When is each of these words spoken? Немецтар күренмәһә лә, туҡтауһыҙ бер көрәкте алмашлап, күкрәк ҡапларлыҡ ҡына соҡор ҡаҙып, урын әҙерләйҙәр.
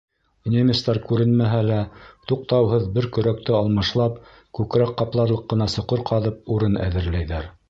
Немецтар 0.51 0.99
күренмәһә 1.09 1.59
лә, 1.67 1.77
туҡтауһыҙ 2.31 2.87
бер 2.97 3.09
көрәкте 3.19 3.55
алмашлап, 3.61 4.17
күкрәк 4.61 4.97
ҡапларлыҡ 5.03 5.47
ҡына 5.55 5.73
соҡор 5.79 6.07
ҡаҙып, 6.13 6.45
урын 6.59 6.85
әҙерләйҙәр. 6.89 7.51